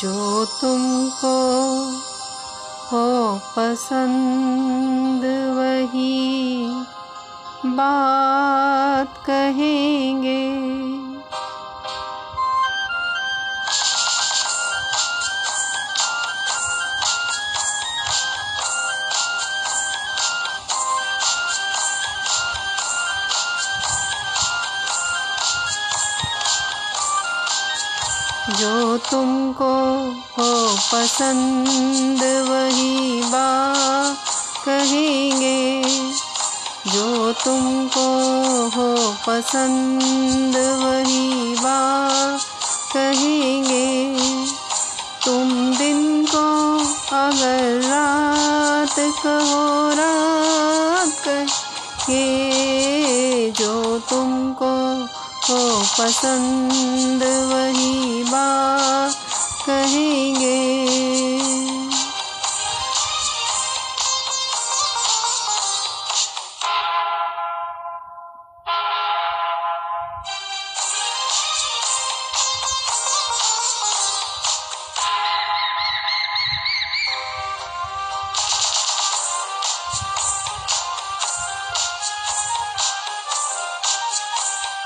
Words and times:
जो 0.00 0.44
तुमको 0.60 1.32
हो 2.90 3.08
पसंद 3.56 5.24
वही 5.56 6.66
बात 7.76 9.22
कहेंगे 9.26 9.41
जो 28.50 28.98
तुमको 28.98 29.94
हो 30.38 30.76
पसंद, 30.92 32.22
वही 32.22 33.22
बात 33.22 34.16
कहेंगे। 34.64 35.82
जो 36.88 37.32
तुमको 37.32 38.06
हो 38.76 39.14
पसंद, 39.26 40.56
वही 40.56 41.54
बात 41.54 42.40
कहेंगे। 42.92 44.14
तुम 45.24 45.76
दिन 45.76 46.26
को 46.34 46.78
अगर 47.16 47.80
रात 47.84 48.96
कहो, 48.98 49.90
रात 49.90 51.24
कहे 51.24 51.52
जो 52.08 52.08
तुमको 52.08 52.51
हो 55.50 55.82
पसंद 55.98 57.22
वही 57.22 58.22
बा 58.24 58.46
कहेंगे। 59.66 60.81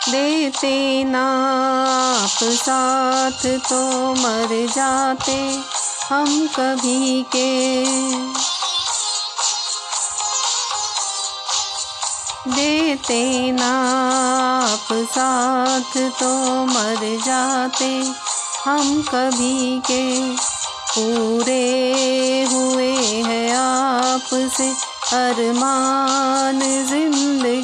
देते 0.09 1.05
नाप 1.05 2.39
साथ 2.43 3.47
तो 3.69 3.81
मर 4.15 4.53
जाते 4.75 5.37
हम 6.11 6.47
कभी 6.57 7.23
के। 7.35 7.51
देते 12.51 13.53
नाप 13.53 14.89
साथ 15.13 15.97
तो 16.21 16.33
मर 16.67 17.03
जाते 17.27 17.93
हम 18.65 19.03
कभी 19.03 19.79
के। 19.91 20.05
पूरे 20.97 22.47
हुए 22.53 22.93
हैं 23.23 23.51
आपसे 23.57 24.69
अरमान 25.17 26.61
ज़िंदगी 26.89 27.56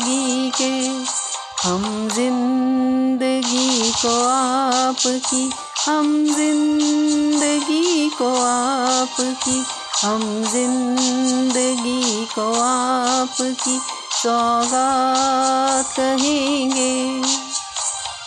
हम 1.64 1.82
ज़िंदगी 2.08 3.92
को 3.92 4.14
आपकी, 4.28 5.50
हम 5.86 6.06
ज़िंदगी 6.26 8.08
को 8.08 8.30
आपकी, 8.44 9.62
हम 10.02 10.22
ज़िंदगी 10.44 12.24
को 12.34 12.46
आपकी 12.62 13.78
सौगात 14.22 15.92
कहेंगे। 15.96 16.94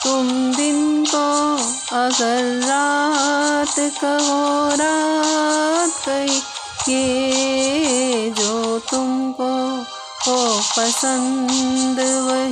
तुम 0.04 0.28
दिन 0.56 1.06
को 1.06 1.28
अगर 1.96 2.44
रात 2.68 3.76
कहो, 3.80 4.70
रात 4.76 6.04
कहिए 6.06 7.04
जो 8.32 8.80
तुमको 8.80 9.54
हो 10.28 10.38
पसंद 10.78 12.00
वही 12.00 12.45